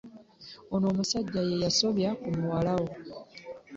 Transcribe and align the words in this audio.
Ono 0.73 0.85
omusajja 0.91 1.41
yeyasobya 1.49 2.09
ku 2.21 2.29
muwala 2.37 2.71
wo. 2.81 2.89